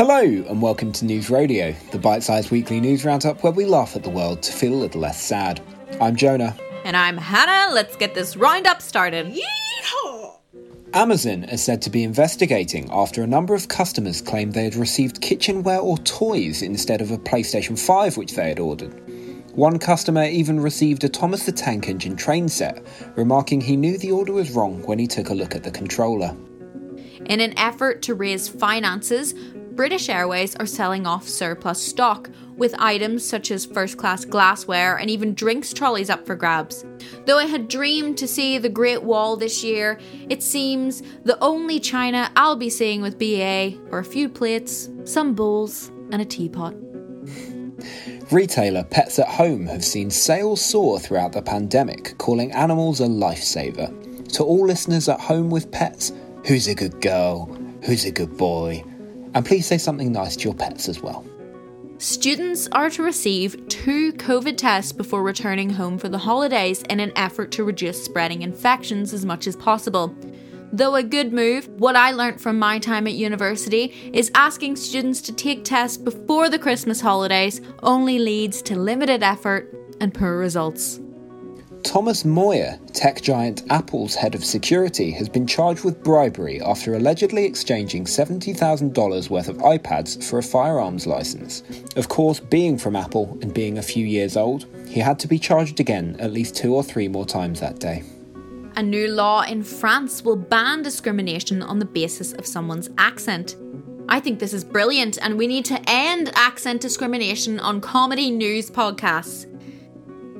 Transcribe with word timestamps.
Hello, 0.00 0.22
and 0.22 0.62
welcome 0.62 0.92
to 0.92 1.04
News 1.04 1.28
Rodeo, 1.28 1.74
the 1.90 1.98
bite 1.98 2.22
sized 2.22 2.50
weekly 2.50 2.80
news 2.80 3.04
roundup 3.04 3.42
where 3.42 3.52
we 3.52 3.66
laugh 3.66 3.94
at 3.94 4.02
the 4.02 4.08
world 4.08 4.42
to 4.44 4.50
feel 4.50 4.72
a 4.72 4.80
little 4.80 5.02
less 5.02 5.22
sad. 5.22 5.60
I'm 6.00 6.16
Jonah. 6.16 6.56
And 6.86 6.96
I'm 6.96 7.18
Hannah. 7.18 7.70
Let's 7.74 7.96
get 7.96 8.14
this 8.14 8.34
roundup 8.34 8.80
started. 8.80 9.26
Yeehaw! 9.26 10.38
Amazon 10.94 11.44
is 11.44 11.62
said 11.62 11.82
to 11.82 11.90
be 11.90 12.02
investigating 12.02 12.88
after 12.90 13.22
a 13.22 13.26
number 13.26 13.54
of 13.54 13.68
customers 13.68 14.22
claimed 14.22 14.54
they 14.54 14.64
had 14.64 14.74
received 14.74 15.20
kitchenware 15.20 15.80
or 15.80 15.98
toys 15.98 16.62
instead 16.62 17.02
of 17.02 17.10
a 17.10 17.18
PlayStation 17.18 17.78
5 17.78 18.16
which 18.16 18.32
they 18.32 18.48
had 18.48 18.58
ordered. 18.58 18.94
One 19.54 19.78
customer 19.78 20.24
even 20.24 20.60
received 20.60 21.04
a 21.04 21.10
Thomas 21.10 21.44
the 21.44 21.52
Tank 21.52 21.90
Engine 21.90 22.16
train 22.16 22.48
set, 22.48 22.82
remarking 23.16 23.60
he 23.60 23.76
knew 23.76 23.98
the 23.98 24.12
order 24.12 24.32
was 24.32 24.52
wrong 24.52 24.82
when 24.84 24.98
he 24.98 25.06
took 25.06 25.28
a 25.28 25.34
look 25.34 25.54
at 25.54 25.62
the 25.62 25.70
controller. 25.70 26.34
In 27.26 27.40
an 27.40 27.52
effort 27.58 28.00
to 28.02 28.14
raise 28.14 28.48
finances, 28.48 29.34
British 29.80 30.10
Airways 30.10 30.54
are 30.56 30.66
selling 30.66 31.06
off 31.06 31.26
surplus 31.26 31.82
stock, 31.82 32.28
with 32.58 32.74
items 32.78 33.26
such 33.26 33.50
as 33.50 33.64
first 33.64 33.96
class 33.96 34.26
glassware 34.26 34.98
and 34.98 35.08
even 35.08 35.32
drinks 35.32 35.72
trolleys 35.72 36.10
up 36.10 36.26
for 36.26 36.36
grabs. 36.36 36.84
Though 37.24 37.38
I 37.38 37.46
had 37.46 37.66
dreamed 37.66 38.18
to 38.18 38.28
see 38.28 38.58
the 38.58 38.68
Great 38.68 39.02
Wall 39.02 39.38
this 39.38 39.64
year, 39.64 39.98
it 40.28 40.42
seems 40.42 41.02
the 41.24 41.42
only 41.42 41.80
china 41.80 42.30
I'll 42.36 42.56
be 42.56 42.68
seeing 42.68 43.00
with 43.00 43.18
BA 43.18 43.80
are 43.90 44.00
a 44.00 44.04
few 44.04 44.28
plates, 44.28 44.90
some 45.04 45.32
bowls, 45.32 45.90
and 46.12 46.20
a 46.20 46.26
teapot. 46.26 46.74
Retailer 48.30 48.84
Pets 48.84 49.18
at 49.18 49.28
Home 49.28 49.64
have 49.64 49.82
seen 49.82 50.10
sales 50.10 50.60
soar 50.60 51.00
throughout 51.00 51.32
the 51.32 51.40
pandemic, 51.40 52.18
calling 52.18 52.52
animals 52.52 53.00
a 53.00 53.06
lifesaver. 53.06 54.30
To 54.34 54.44
all 54.44 54.66
listeners 54.66 55.08
at 55.08 55.20
home 55.20 55.48
with 55.48 55.72
pets, 55.72 56.12
who's 56.46 56.68
a 56.68 56.74
good 56.74 57.00
girl? 57.00 57.46
Who's 57.82 58.04
a 58.04 58.12
good 58.12 58.36
boy? 58.36 58.84
And 59.34 59.44
please 59.44 59.66
say 59.66 59.78
something 59.78 60.12
nice 60.12 60.36
to 60.36 60.44
your 60.44 60.54
pets 60.54 60.88
as 60.88 61.00
well. 61.00 61.24
Students 61.98 62.66
are 62.72 62.88
to 62.90 63.02
receive 63.02 63.68
two 63.68 64.14
COVID 64.14 64.56
tests 64.56 64.90
before 64.90 65.22
returning 65.22 65.68
home 65.68 65.98
for 65.98 66.08
the 66.08 66.18
holidays 66.18 66.82
in 66.88 66.98
an 66.98 67.12
effort 67.14 67.50
to 67.52 67.64
reduce 67.64 68.02
spreading 68.02 68.40
infections 68.40 69.12
as 69.12 69.26
much 69.26 69.46
as 69.46 69.54
possible. 69.54 70.14
Though 70.72 70.94
a 70.94 71.02
good 71.02 71.32
move, 71.32 71.68
what 71.68 71.96
I 71.96 72.12
learned 72.12 72.40
from 72.40 72.58
my 72.58 72.78
time 72.78 73.06
at 73.06 73.14
university 73.14 73.92
is 74.14 74.30
asking 74.34 74.76
students 74.76 75.20
to 75.22 75.32
take 75.32 75.62
tests 75.62 75.98
before 75.98 76.48
the 76.48 76.58
Christmas 76.58 77.00
holidays 77.00 77.60
only 77.82 78.18
leads 78.18 78.62
to 78.62 78.78
limited 78.78 79.22
effort 79.22 79.74
and 80.00 80.14
poor 80.14 80.38
results. 80.38 81.00
Thomas 81.82 82.24
Moyer, 82.24 82.78
tech 82.92 83.22
giant 83.22 83.62
Apple's 83.70 84.14
head 84.14 84.34
of 84.34 84.44
security, 84.44 85.10
has 85.12 85.28
been 85.28 85.46
charged 85.46 85.84
with 85.84 86.02
bribery 86.02 86.60
after 86.60 86.94
allegedly 86.94 87.44
exchanging 87.44 88.04
$70,000 88.04 89.30
worth 89.30 89.48
of 89.48 89.56
iPads 89.58 90.22
for 90.22 90.38
a 90.38 90.42
firearms 90.42 91.06
license. 91.06 91.62
Of 91.96 92.08
course, 92.08 92.38
being 92.38 92.78
from 92.78 92.96
Apple 92.96 93.38
and 93.42 93.54
being 93.54 93.78
a 93.78 93.82
few 93.82 94.04
years 94.04 94.36
old, 94.36 94.66
he 94.88 95.00
had 95.00 95.18
to 95.20 95.28
be 95.28 95.38
charged 95.38 95.80
again 95.80 96.16
at 96.18 96.32
least 96.32 96.54
two 96.54 96.74
or 96.74 96.82
three 96.82 97.08
more 97.08 97.26
times 97.26 97.60
that 97.60 97.78
day. 97.78 98.04
A 98.76 98.82
new 98.82 99.08
law 99.08 99.42
in 99.42 99.62
France 99.62 100.22
will 100.22 100.36
ban 100.36 100.82
discrimination 100.82 101.62
on 101.62 101.78
the 101.78 101.84
basis 101.84 102.32
of 102.34 102.46
someone's 102.46 102.90
accent. 102.98 103.56
I 104.08 104.20
think 104.20 104.38
this 104.38 104.52
is 104.52 104.64
brilliant, 104.64 105.18
and 105.22 105.38
we 105.38 105.46
need 105.46 105.64
to 105.66 105.80
end 105.88 106.30
accent 106.34 106.80
discrimination 106.80 107.58
on 107.58 107.80
comedy 107.80 108.30
news 108.30 108.70
podcasts. 108.70 109.46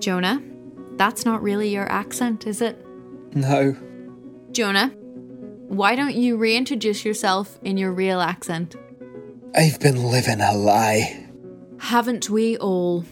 Jonah, 0.00 0.42
that's 1.00 1.24
not 1.24 1.42
really 1.42 1.70
your 1.70 1.90
accent, 1.90 2.46
is 2.46 2.60
it? 2.60 2.76
No. 3.34 3.74
Jonah, 4.52 4.88
why 5.68 5.96
don't 5.96 6.14
you 6.14 6.36
reintroduce 6.36 7.06
yourself 7.06 7.58
in 7.62 7.78
your 7.78 7.90
real 7.90 8.20
accent? 8.20 8.76
I've 9.56 9.80
been 9.80 10.04
living 10.04 10.42
a 10.42 10.52
lie. 10.52 11.26
Haven't 11.78 12.28
we 12.28 12.58
all? 12.58 13.06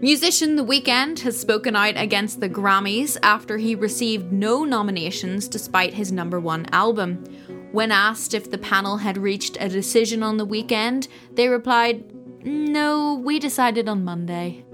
Musician 0.00 0.54
The 0.54 0.64
Weeknd 0.64 1.18
has 1.22 1.36
spoken 1.36 1.74
out 1.74 1.96
against 1.96 2.38
the 2.38 2.48
Grammys 2.48 3.16
after 3.24 3.58
he 3.58 3.74
received 3.74 4.30
no 4.30 4.62
nominations 4.62 5.48
despite 5.48 5.94
his 5.94 6.12
number 6.12 6.38
one 6.38 6.66
album. 6.70 7.24
When 7.72 7.90
asked 7.90 8.34
if 8.34 8.52
the 8.52 8.56
panel 8.56 8.98
had 8.98 9.18
reached 9.18 9.56
a 9.58 9.68
decision 9.68 10.22
on 10.22 10.36
The 10.36 10.46
Weeknd, 10.46 11.08
they 11.32 11.48
replied, 11.48 12.04
No, 12.46 13.14
we 13.14 13.40
decided 13.40 13.88
on 13.88 14.04
Monday. 14.04 14.64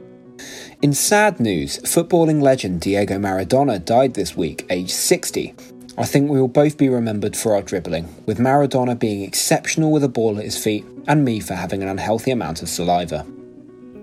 In 0.82 0.92
sad 0.92 1.40
news, 1.40 1.78
footballing 1.78 2.42
legend 2.42 2.80
Diego 2.80 3.18
Maradona 3.18 3.82
died 3.82 4.14
this 4.14 4.36
week, 4.36 4.66
aged 4.70 4.90
60. 4.90 5.54
I 5.96 6.04
think 6.04 6.28
we 6.28 6.40
will 6.40 6.48
both 6.48 6.76
be 6.76 6.88
remembered 6.88 7.36
for 7.36 7.54
our 7.54 7.62
dribbling, 7.62 8.12
with 8.26 8.38
Maradona 8.38 8.98
being 8.98 9.22
exceptional 9.22 9.92
with 9.92 10.04
a 10.04 10.08
ball 10.08 10.38
at 10.38 10.44
his 10.44 10.62
feet, 10.62 10.84
and 11.06 11.24
me 11.24 11.40
for 11.40 11.54
having 11.54 11.82
an 11.82 11.88
unhealthy 11.88 12.32
amount 12.32 12.62
of 12.62 12.68
saliva. 12.68 13.24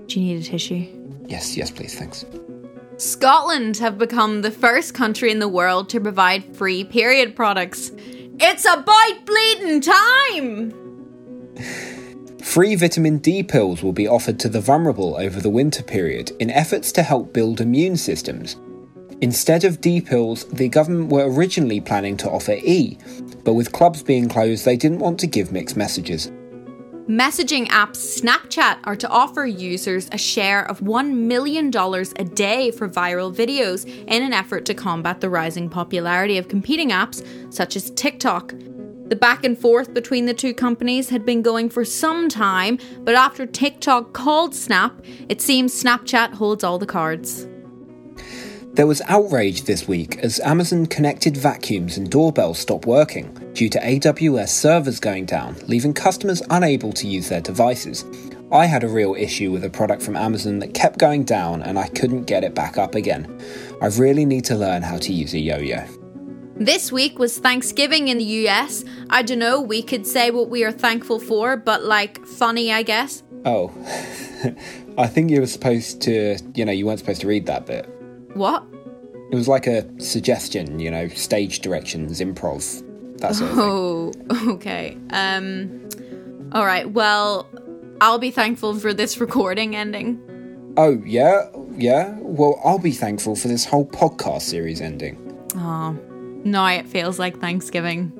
Do 0.08 0.20
you 0.20 0.34
need 0.34 0.42
a 0.42 0.50
tissue? 0.50 0.88
Yes, 1.28 1.58
yes, 1.58 1.70
please, 1.70 1.96
thanks. 1.96 2.26
Scotland 2.98 3.78
have 3.78 3.98
become 3.98 4.42
the 4.42 4.52
first 4.52 4.94
country 4.94 5.32
in 5.32 5.40
the 5.40 5.48
world 5.48 5.90
to 5.90 6.00
provide 6.00 6.56
free 6.56 6.84
period 6.84 7.36
products. 7.36 7.92
It's 8.40 8.66
about 8.66 9.26
bleeding 9.26 9.82
time! 9.82 10.78
Free 12.52 12.76
vitamin 12.76 13.20
D 13.20 13.44
pills 13.44 13.82
will 13.82 13.94
be 13.94 14.10
offered 14.10 14.38
to 14.42 14.50
the 14.50 14.60
vulnerable 14.60 15.16
over 15.16 15.40
the 15.40 15.50
winter 15.50 15.82
period 15.82 16.32
in 16.42 16.50
efforts 16.50 16.92
to 16.92 17.02
help 17.02 17.32
build 17.32 17.62
immune 17.62 17.96
systems. 17.96 18.58
Instead 19.22 19.64
of 19.64 19.80
D 19.80 20.02
pills, 20.02 20.44
the 20.48 20.68
government 20.68 21.14
were 21.14 21.32
originally 21.32 21.80
planning 21.80 22.18
to 22.18 22.30
offer 22.30 22.58
E, 22.62 22.98
but 23.46 23.54
with 23.54 23.72
clubs 23.72 24.04
being 24.04 24.28
closed, 24.28 24.66
they 24.66 24.76
didn't 24.76 25.00
want 25.00 25.18
to 25.22 25.28
give 25.28 25.54
mixed 25.54 25.78
messages. 25.78 26.30
Messaging 27.08 27.68
apps 27.70 28.20
Snapchat 28.20 28.80
are 28.84 28.98
to 28.98 29.08
offer 29.08 29.46
users 29.46 30.10
a 30.12 30.18
share 30.18 30.70
of 30.70 30.82
$1 30.82 31.14
million 31.14 31.68
a 31.74 32.24
day 32.26 32.70
for 32.72 32.90
viral 32.90 33.34
videos 33.34 33.86
in 33.86 34.24
an 34.24 34.34
effort 34.34 34.66
to 34.66 34.74
combat 34.74 35.22
the 35.22 35.30
rising 35.30 35.70
popularity 35.70 36.38
of 36.38 36.50
competing 36.50 36.90
apps 36.90 37.26
such 37.54 37.78
as 37.78 37.92
TikTok. 37.92 38.54
The 39.12 39.18
back 39.18 39.44
and 39.44 39.58
forth 39.58 39.94
between 39.94 40.26
the 40.26 40.34
two 40.34 40.54
companies 40.54 41.10
had 41.10 41.26
been 41.26 41.42
going 41.42 41.70
for 41.70 41.84
some 41.84 42.30
time, 42.30 42.80
but 43.02 43.14
after 43.14 43.46
TikTok 43.46 44.14
called 44.14 44.56
Snap, 44.56 44.94
it 45.28 45.42
seems 45.42 45.84
Snapchat 45.84 46.36
holds 46.36 46.64
all 46.64 46.80
the 46.80 46.86
cards. 46.86 47.46
There 48.72 48.88
was 48.88 49.02
outrage 49.10 49.64
this 49.64 49.86
week 49.86 50.18
as 50.20 50.40
Amazon 50.40 50.86
connected 50.86 51.36
vacuums 51.36 51.98
and 51.98 52.10
doorbells 52.10 52.60
stopped 52.60 52.86
working 52.86 53.34
due 53.52 53.68
to 53.68 53.82
AWS 53.82 54.48
servers 54.48 55.02
going 55.02 55.26
down, 55.26 55.58
leaving 55.68 55.94
customers 55.94 56.42
unable 56.50 56.94
to 56.94 57.06
use 57.06 57.28
their 57.28 57.42
devices. 57.42 58.06
I 58.50 58.66
had 58.66 58.86
a 58.86 58.88
real 58.88 59.16
issue 59.16 59.52
with 59.52 59.66
a 59.66 59.70
product 59.70 60.02
from 60.04 60.16
Amazon 60.16 60.60
that 60.60 60.74
kept 60.74 61.00
going 61.00 61.26
down 61.26 61.64
and 61.64 61.78
I 61.78 61.90
couldn't 61.90 62.28
get 62.28 62.46
it 62.46 62.56
back 62.56 62.78
up 62.78 62.96
again. 62.96 63.42
I 63.82 63.88
really 63.88 64.24
need 64.24 64.46
to 64.46 64.56
learn 64.56 64.84
how 64.84 65.00
to 65.00 65.12
use 65.12 65.34
a 65.34 65.40
yo 65.40 65.58
yo. 65.58 65.86
This 66.66 66.92
week 66.92 67.18
was 67.18 67.40
Thanksgiving 67.40 68.08
in 68.10 68.20
the 68.20 68.48
US. 68.48 68.86
I 69.10 69.24
don't 69.24 69.40
know, 69.40 69.60
we 69.60 69.82
could 69.82 70.06
say 70.06 70.30
what 70.30 70.48
we 70.50 70.64
are 70.64 70.72
thankful 70.72 71.20
for, 71.20 71.58
but 71.58 71.84
like 71.84 72.24
funny, 72.24 72.72
I 72.72 72.84
guess. 72.84 73.24
Oh, 73.46 73.72
I 74.98 75.08
think 75.08 75.32
you 75.32 75.40
were 75.40 75.48
supposed 75.48 76.04
to, 76.04 76.38
you 76.54 76.64
know, 76.64 76.72
you 76.72 76.86
weren't 76.86 77.00
supposed 77.00 77.22
to 77.22 77.28
read 77.28 77.48
that 77.48 77.66
bit. 77.66 77.88
What? 78.36 78.64
It 79.32 79.36
was 79.36 79.48
like 79.48 79.66
a 79.66 79.90
suggestion, 80.00 80.80
you 80.80 80.92
know, 80.92 81.08
stage 81.08 81.62
directions, 81.62 82.20
improv, 82.20 83.18
that 83.22 83.34
sort 83.34 83.50
of 83.50 83.58
thing. 83.58 84.28
Oh, 84.30 84.52
okay. 84.54 85.00
Um 85.10 85.90
all 86.52 86.66
right. 86.68 86.88
Well, 86.88 87.50
I'll 88.02 88.20
be 88.20 88.30
thankful 88.30 88.76
for 88.76 88.94
this 88.94 89.20
recording 89.20 89.76
ending. 89.76 90.74
Oh, 90.78 91.02
yeah? 91.08 91.50
Yeah? 91.72 92.16
Well, 92.20 92.62
I'll 92.64 92.78
be 92.78 92.92
thankful 92.92 93.36
for 93.36 93.48
this 93.48 93.66
whole 93.66 93.88
podcast 93.88 94.44
series 94.44 94.80
ending. 94.80 95.18
Oh, 95.56 95.98
now 96.44 96.68
it 96.68 96.88
feels 96.88 97.20
like 97.20 97.40
Thanksgiving. 97.40 98.12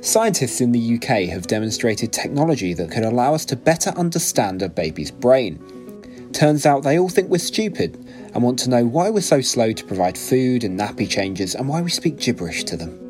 Scientists 0.00 0.60
in 0.60 0.72
the 0.72 0.94
UK 0.94 1.28
have 1.28 1.46
demonstrated 1.46 2.12
technology 2.12 2.72
that 2.72 2.90
could 2.90 3.02
allow 3.02 3.34
us 3.34 3.44
to 3.44 3.56
better 3.56 3.90
understand 3.90 4.62
a 4.62 4.68
baby's 4.68 5.10
brain. 5.10 5.58
Turns 6.32 6.66
out 6.66 6.82
they 6.82 6.98
all 6.98 7.08
think 7.08 7.28
we're 7.28 7.38
stupid 7.38 7.96
and 8.32 8.42
want 8.42 8.58
to 8.60 8.70
know 8.70 8.84
why 8.84 9.10
we're 9.10 9.20
so 9.20 9.40
slow 9.40 9.72
to 9.72 9.84
provide 9.84 10.16
food 10.16 10.62
and 10.62 10.78
nappy 10.78 11.08
changes 11.08 11.54
and 11.54 11.68
why 11.68 11.80
we 11.80 11.90
speak 11.90 12.18
gibberish 12.18 12.64
to 12.64 12.76
them. 12.76 13.04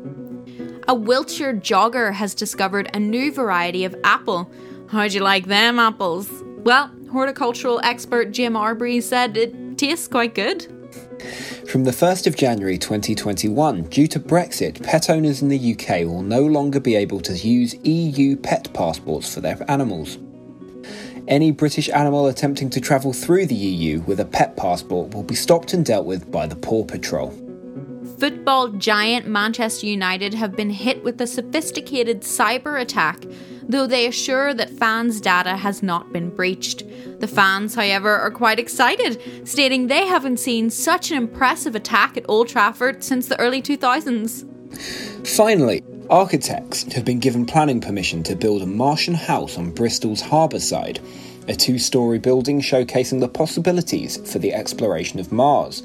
A 0.87 0.95
Wiltshire 0.95 1.53
jogger 1.53 2.13
has 2.13 2.33
discovered 2.33 2.89
a 2.95 2.99
new 2.99 3.31
variety 3.31 3.85
of 3.85 3.95
apple. 4.03 4.49
How'd 4.87 5.13
you 5.13 5.21
like 5.21 5.45
them 5.45 5.77
apples? 5.77 6.27
Well, 6.63 6.91
horticultural 7.11 7.79
expert 7.83 8.31
Jim 8.31 8.55
Arbury 8.55 8.99
said 9.01 9.37
it 9.37 9.77
tastes 9.77 10.07
quite 10.07 10.33
good. 10.33 10.65
From 11.69 11.83
the 11.83 11.91
1st 11.91 12.25
of 12.25 12.35
January 12.35 12.79
2021, 12.79 13.83
due 13.83 14.07
to 14.07 14.19
Brexit, 14.19 14.81
pet 14.81 15.07
owners 15.07 15.43
in 15.43 15.49
the 15.49 15.73
UK 15.73 15.99
will 15.99 16.23
no 16.23 16.41
longer 16.41 16.79
be 16.79 16.95
able 16.95 17.19
to 17.19 17.37
use 17.37 17.75
EU 17.83 18.35
pet 18.37 18.73
passports 18.73 19.31
for 19.31 19.39
their 19.41 19.63
animals. 19.69 20.17
Any 21.27 21.51
British 21.51 21.87
animal 21.89 22.25
attempting 22.25 22.71
to 22.71 22.81
travel 22.81 23.13
through 23.13 23.45
the 23.45 23.53
EU 23.53 23.99
with 24.01 24.19
a 24.19 24.25
pet 24.25 24.57
passport 24.57 25.13
will 25.13 25.21
be 25.21 25.35
stopped 25.35 25.73
and 25.73 25.85
dealt 25.85 26.07
with 26.07 26.31
by 26.31 26.47
the 26.47 26.55
Paw 26.55 26.85
Patrol. 26.85 27.29
football 28.17 28.69
giant 28.69 29.27
Manchester 29.27 29.85
United 29.85 30.33
have 30.33 30.55
been 30.55 30.71
hit 30.71 31.03
with 31.03 31.21
a 31.21 31.27
sophisticated 31.27 32.21
cyber 32.21 32.81
attack, 32.81 33.23
though 33.69 33.87
they 33.87 34.07
assure 34.07 34.53
that 34.53 34.71
fans' 34.71 35.21
data 35.21 35.55
has 35.55 35.81
not 35.81 36.11
been 36.11 36.29
breached. 36.29 36.83
The 37.19 37.27
fans, 37.27 37.75
however, 37.75 38.17
are 38.17 38.31
quite 38.31 38.59
excited, 38.59 39.47
stating 39.47 39.87
they 39.87 40.07
haven't 40.07 40.37
seen 40.37 40.71
such 40.71 41.11
an 41.11 41.17
impressive 41.17 41.75
attack 41.75 42.17
at 42.17 42.25
Old 42.27 42.49
Trafford 42.49 43.03
since 43.03 43.27
the 43.27 43.39
early 43.39 43.61
2000s. 43.61 44.45
Finally, 45.25 45.83
architects 46.09 46.91
have 46.93 47.05
been 47.05 47.19
given 47.19 47.45
planning 47.45 47.79
permission 47.79 48.23
to 48.23 48.35
build 48.35 48.63
a 48.63 48.65
Martian 48.65 49.13
house 49.13 49.57
on 49.57 49.71
Bristol's 49.71 50.21
harbour 50.21 50.59
side, 50.59 50.99
a 51.49 51.55
two 51.55 51.79
story 51.79 52.19
building 52.19 52.61
showcasing 52.61 53.19
the 53.19 53.27
possibilities 53.27 54.17
for 54.31 54.39
the 54.39 54.53
exploration 54.53 55.19
of 55.19 55.31
Mars. 55.31 55.81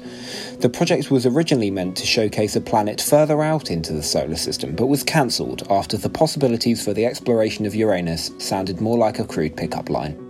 The 0.59 0.69
project 0.69 1.09
was 1.09 1.25
originally 1.25 1.71
meant 1.71 1.97
to 1.97 2.05
showcase 2.05 2.55
a 2.55 2.61
planet 2.61 3.01
further 3.01 3.41
out 3.41 3.71
into 3.71 3.91
the 3.91 4.03
solar 4.03 4.35
system, 4.35 4.75
but 4.75 4.87
was 4.87 5.03
cancelled 5.03 5.63
after 5.69 5.97
the 5.97 6.09
possibilities 6.09 6.85
for 6.85 6.93
the 6.93 7.05
exploration 7.05 7.65
of 7.65 7.75
Uranus 7.75 8.31
sounded 8.37 8.79
more 8.79 8.97
like 8.97 9.19
a 9.19 9.25
crude 9.25 9.57
pickup 9.57 9.89
line. 9.89 10.21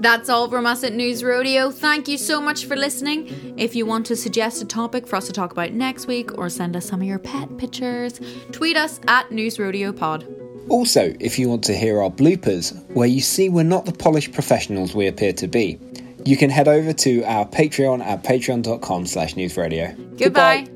That's 0.00 0.28
all 0.28 0.50
from 0.50 0.66
us 0.66 0.84
at 0.84 0.92
News 0.92 1.24
Rodeo. 1.24 1.70
Thank 1.70 2.06
you 2.06 2.18
so 2.18 2.40
much 2.40 2.66
for 2.66 2.76
listening. 2.76 3.54
If 3.56 3.74
you 3.74 3.86
want 3.86 4.04
to 4.06 4.16
suggest 4.16 4.60
a 4.60 4.66
topic 4.66 5.06
for 5.06 5.16
us 5.16 5.26
to 5.26 5.32
talk 5.32 5.52
about 5.52 5.72
next 5.72 6.06
week 6.06 6.36
or 6.36 6.50
send 6.50 6.76
us 6.76 6.86
some 6.86 7.00
of 7.00 7.06
your 7.06 7.18
pet 7.18 7.56
pictures, 7.56 8.20
tweet 8.52 8.76
us 8.76 9.00
at 9.08 9.32
News 9.32 9.58
Rodeo 9.58 9.92
Pod. 9.92 10.45
Also, 10.68 11.14
if 11.20 11.38
you 11.38 11.48
want 11.48 11.64
to 11.64 11.76
hear 11.76 12.00
our 12.02 12.10
bloopers, 12.10 12.74
where 12.90 13.08
you 13.08 13.20
see 13.20 13.48
we're 13.48 13.62
not 13.62 13.86
the 13.86 13.92
polished 13.92 14.32
professionals 14.32 14.94
we 14.94 15.06
appear 15.06 15.32
to 15.34 15.46
be, 15.46 15.78
you 16.24 16.36
can 16.36 16.50
head 16.50 16.66
over 16.68 16.92
to 16.92 17.22
our 17.24 17.46
Patreon 17.46 18.04
at 18.04 18.24
patreon.com 18.24 19.06
slash 19.06 19.34
newsrodeo. 19.34 19.96
Goodbye. 20.18 20.62
Goodbye. 20.62 20.75